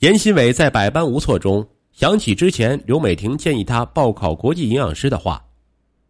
[0.00, 5.44] 严新伟在百般无措中想起之前刘美婷建议他报考国际营养师的话，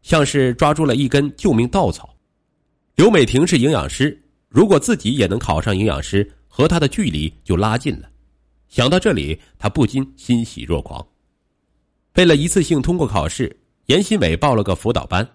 [0.03, 2.15] 像是抓住了一根救命稻草。
[2.95, 4.17] 刘美婷是营养师，
[4.49, 8.09] 如果自己也能考上营养师，和他的距离就拉近了。
[8.68, 11.04] 想到这里，他不禁欣喜若狂。
[12.14, 15.29] 为了一次性通过考试，严新伟报了个辅导班。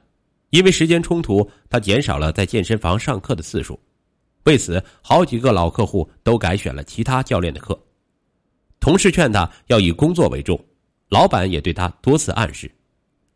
[0.51, 3.77] 因为时间冲突，他减少了在健身房上课的次数。
[4.45, 7.77] 为此，好几个老客户都改选了其他教练的课。
[8.86, 10.64] 同事劝他要以工作为重，
[11.10, 12.71] 老板也对他多次暗示，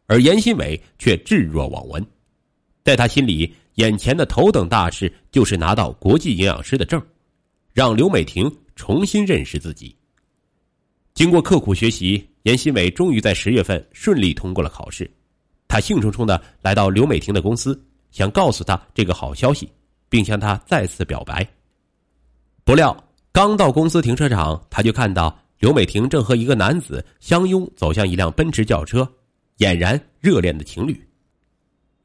[0.05, 2.05] 而严新伟却置若罔闻。
[2.83, 7.01] 在他心里，眼前的头等大事就是拿到国际营养师的证，
[7.73, 9.95] 让刘美婷重新认识自己。
[11.15, 15.09] 经过刻苦学习，严新伟终于在十月份顺利通过了考试。
[15.67, 19.67] 他兴冲冲的来到刘美婷的公司，想告诉她这个好消息，
[20.09, 21.43] 并向她再次表白。
[22.63, 22.95] 不料
[23.31, 29.07] 刚到公司停车场，他就看到刘美婷正和一个男子相拥走向一辆奔驰轿车，
[29.59, 30.99] 俨然热恋的情侣。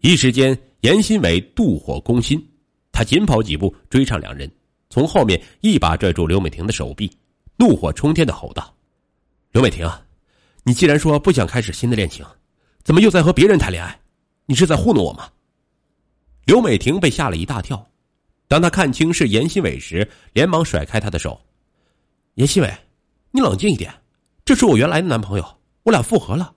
[0.00, 2.40] 一时间，严新伟妒火攻心，
[2.92, 4.50] 他紧跑几步追上两人，
[4.90, 7.10] 从后面一把拽住刘美婷的手臂，
[7.56, 8.74] 怒火冲天的吼道
[9.50, 9.90] ：“刘美婷，
[10.62, 12.24] 你既然说不想开始新的恋情。”
[12.84, 13.98] 怎么又在和别人谈恋爱？
[14.44, 15.26] 你是在糊弄我吗？
[16.44, 17.88] 刘美婷被吓了一大跳，
[18.46, 21.40] 当他看清是严新伟时，连忙甩开他的手。
[22.34, 22.72] 严新伟，
[23.30, 23.92] 你冷静一点，
[24.44, 25.44] 这是我原来的男朋友，
[25.82, 26.52] 我俩复合了。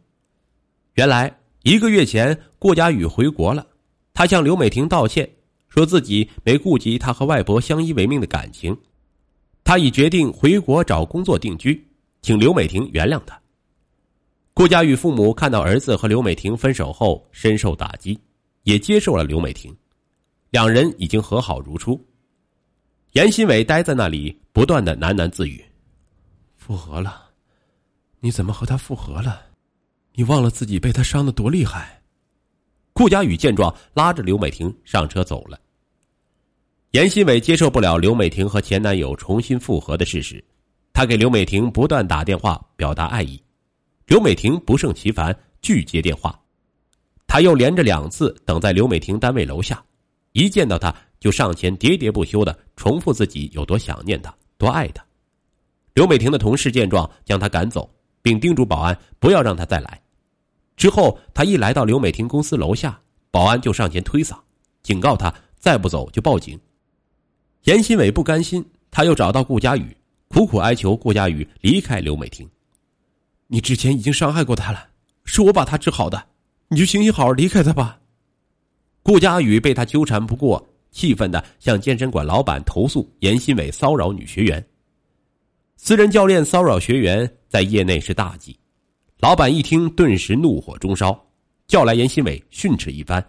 [0.96, 3.66] 原来一个月前，顾佳宇回国了，
[4.14, 5.30] 他向刘美婷道歉，
[5.70, 8.76] 说自己没顾及他和外婆相依为命的感情，
[9.64, 11.88] 他已决定回国找工作定居，
[12.22, 13.40] 请刘美婷原谅他。
[14.54, 18.20] 顾佳宇父母看到儿子和刘美婷分手后，深受打击，
[18.64, 19.76] 也接受了刘美婷，
[20.50, 22.00] 两人已经和好如初。
[23.14, 25.64] 严新伟待在那里，不断的喃喃自语
[26.56, 27.30] ：“复合了？
[28.20, 29.42] 你怎么和他复合了？
[30.14, 32.02] 你忘了自己被他伤的多厉害？”
[32.94, 35.60] 顾佳宇见状，拉着刘美婷上车走了。
[36.92, 40.44] 严新伟接受不了刘美婷和前男友重新复合的事实，
[40.94, 43.42] 他给刘美婷不断打电话表达爱意。
[44.08, 46.40] 刘美婷不胜其烦，拒接电话。
[47.28, 49.84] 他又连着两次等在刘美婷单位楼下，
[50.38, 55.04] 一见到他就上前喋喋不休的重复自己有多想念他，多爱他。
[55.96, 60.00] 刘美婷的同事见状，将他赶走，并叮嘱保安不要让他再来。
[60.76, 64.38] 之后，他一来到刘美婷公司楼下，保安就上前推搡，
[64.84, 66.60] 警告他再不走就报警。
[67.64, 72.48] 严新伟不甘心，他又找到顾佳宇，苦苦哀求顾佳宇离开刘美婷。
[73.48, 74.88] 你之前已经伤害过他了，
[75.24, 76.28] 是我把他治好的，
[76.68, 78.00] 你就行行好离开他吧。
[79.08, 84.62] 顾佳宇被他纠缠不过，气愤的向健身馆老板投诉严新伟骚扰女学员。
[85.78, 88.60] 私人教练骚扰学员在业内是大忌，
[89.20, 91.18] 老板一听顿时怒火中烧，
[91.68, 93.26] 叫来严新伟训斥一番，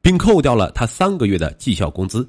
[0.00, 2.28] 并扣掉了他三个月的绩效工资。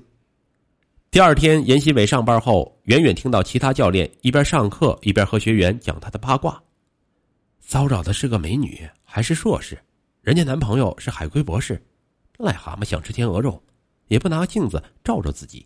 [1.10, 6.62] 第二天，严新伟上班后，远远听到其他教练一边上课一边和学员讲他的八卦。
[7.60, 9.80] 骚扰的是个美女，还是硕士，
[10.22, 11.84] 人家男朋友是海归博士，
[12.38, 13.62] 癞蛤蟆想吃天鹅肉，
[14.08, 15.66] 也不拿镜子照照自己。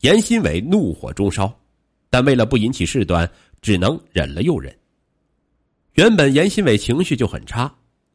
[0.00, 1.54] 严新伟怒火中烧，
[2.10, 3.30] 但为了不引起事端，
[3.62, 4.76] 只能忍了又忍。
[5.94, 7.72] 原本严新伟情绪就很差，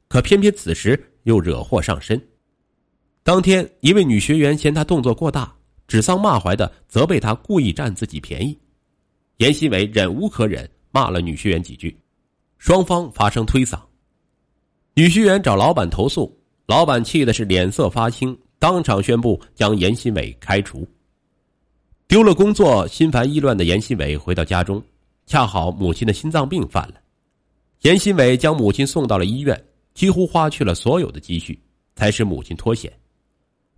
[0.08, 2.22] 可偏偏此时又惹祸上身。
[3.24, 5.56] 当天，一位女学员嫌他动作过大，
[5.88, 8.58] 指桑骂槐的责备他故意占自己便宜。
[9.38, 11.98] 严新伟忍无可忍，骂了女学员几句。
[12.58, 13.80] 双方发生推搡，
[14.94, 16.39] 女学员找老板投诉，
[16.70, 20.88] 老板气的是脸色发青，当场宣布将严新伟开除。
[22.08, 24.80] 丢了工作、心烦意乱的严新伟回到家中，
[25.26, 27.02] 恰好母亲的心脏病犯了，
[27.82, 29.60] 严新伟将母亲送到了医院，
[29.96, 31.60] 几乎花去了所有的积蓄，
[31.96, 32.94] 才使母亲脱险。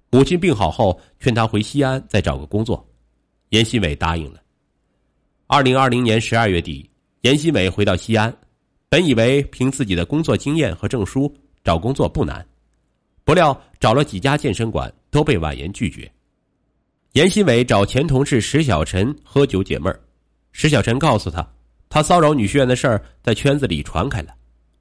[0.09, 2.85] 母亲病好后，劝他回西安再找个工作，
[3.51, 4.41] 严新伟答应了。
[5.47, 6.89] 二零二零年十二月底，
[7.21, 8.35] 严新伟回到西安。
[8.89, 11.33] 本以为凭自己的工作经验和证书
[11.63, 12.45] 找工作不难，
[13.23, 16.11] 不料找了几家健身馆都被婉言拒绝。
[17.13, 19.93] 严新伟找前同事石小晨喝酒解闷，
[20.51, 21.45] 石小晨告诉他，
[21.89, 24.33] 他骚扰女学员的事儿在圈子里传开了，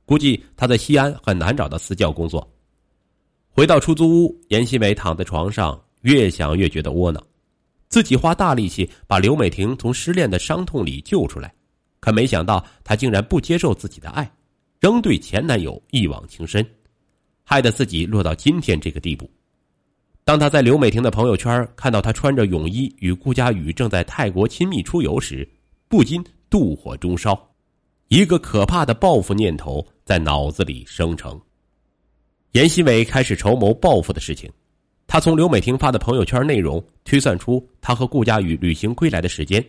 [0.04, 2.48] 估计他在西安很难找到私教工作。
[3.48, 7.20] 回到出租屋，严新伟躺在床上，越想越觉得窝囊，
[7.88, 11.52] 自己花大力气把刘美婷从失恋的伤痛里救出来。
[11.98, 14.30] 可没想到，她竟然不接受自己的爱，
[14.78, 16.64] 仍对前男友一往情深，
[17.50, 19.28] 害得自己落到今天这个地步。
[20.22, 25.48] 当他在刘美婷的朋友圈看到她穿着泳衣与顾佳宇正在泰国亲密出游时，
[25.88, 27.36] 不禁妒火中烧，
[28.06, 31.40] 一个可怕的报复念头在脑子里生成。
[32.52, 34.48] 严新伟开始筹谋报复的事情。
[35.08, 39.64] 他从刘美婷发的朋友圈内容推算出他和顾佳宇旅行归来的时间，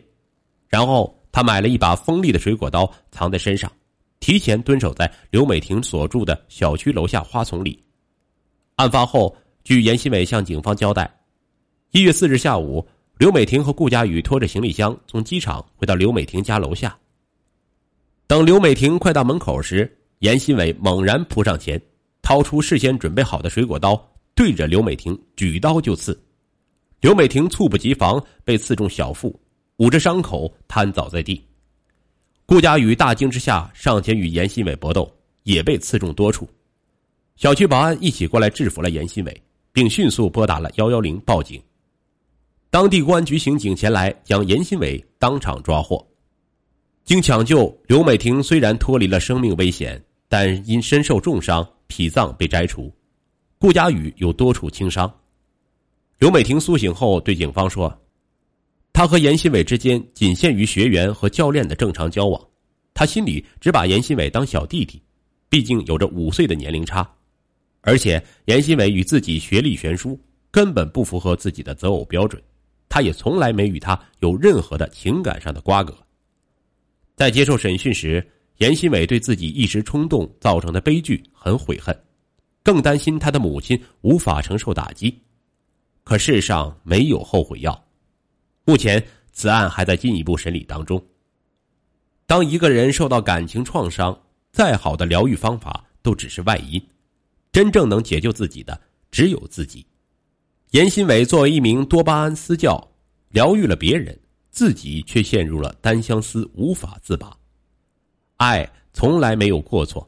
[0.67, 3.71] 然后他买了一把锋利的水果刀藏在身上，
[4.21, 7.83] 提前蹲守在刘美婷所住的小区楼下花丛里。
[8.75, 11.11] 案发后，据严新伟向警方交代，
[11.91, 12.87] 一月四日下午，
[13.17, 16.97] 刘美婷和顾佳宇拖着行李箱从机场回到刘美婷家楼下。
[18.27, 21.81] 等刘美婷快到门口时，严新伟猛然扑上前，
[22.21, 24.01] 掏出事先准备好的水果刀。
[24.33, 26.17] 对着刘美婷举刀就刺，
[27.01, 29.37] 刘美婷猝不及防被刺中小腹，
[29.77, 31.43] 捂着伤口瘫倒在地。
[32.51, 35.09] 顾佳宇大惊之下上前与严新伟搏斗，
[35.43, 36.45] 也被刺中多处。
[37.37, 41.63] 小区保安一起过来制服了严新伟，并迅速拨打了幺幺零报警。
[42.69, 46.05] 当地公安局刑警前来将严新伟当场抓获。
[47.05, 52.93] 经抢救，刘美婷虽然脱离了生命危险，但因身受重伤，脾脏被摘除。
[53.59, 55.09] 顾佳宇有多处轻伤。
[56.19, 57.97] 刘美婷苏醒后对警方说
[58.93, 62.41] ：“他和严新伟之间仅限于学员和教练的正常交往，
[62.93, 65.01] 他心里只把严新伟当小弟弟，
[65.49, 67.09] 毕竟有着五岁的年龄差，
[67.81, 70.19] 而且严新伟与自己学历悬殊，
[70.51, 72.41] 根本不符合自己的择偶标准，
[72.89, 75.97] 他也从来没与他有任何的情感上的瓜葛。”
[77.15, 78.25] 在接受审讯时，
[78.57, 81.97] 严新伟对自己一时冲动造成的悲剧很悔恨。
[82.63, 85.17] 更担心他的母亲无法承受打击，
[86.03, 87.83] 可世上没有后悔药。
[88.65, 91.03] 目前此案还在进一步审理当中。
[92.25, 94.17] 当一个人受到感情创伤，
[94.51, 96.81] 再好的疗愈方法都只是外因，
[97.51, 98.79] 真正能解救自己的
[99.11, 99.85] 只有自己。
[100.71, 102.85] 严新伟作为一名多巴胺私教，
[103.29, 104.17] 疗愈了别人，
[104.49, 107.35] 自己却陷入了单相思，无法自拔。
[108.37, 110.07] 爱从来没有过错。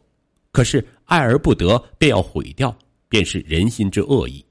[0.51, 2.73] 可是爱而不得，便要毁掉，
[3.09, 4.45] 便是人心之恶意。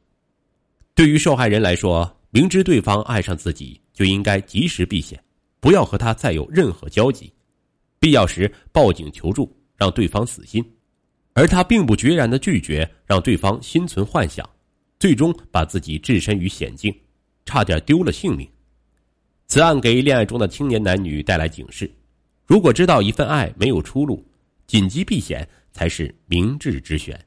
[0.95, 5.23] 对于受害人来说，明知对方爱上自己，就应该及时避险，
[5.61, 7.33] 不要和他再有任何交集，
[8.01, 10.65] 必要时报警求助，让对方死心。
[11.35, 14.45] 而他并不决然的拒绝，让对方心存幻想，
[14.99, 16.93] 最终把自己置身于险境，
[17.47, 18.45] 差点丢了性命。
[19.47, 21.89] 此案给恋爱中的青年男女带来警示：
[22.45, 24.27] 如果知道一份爱没有出路，
[24.67, 25.49] 紧急避险。
[25.75, 27.19] 才是明智之选。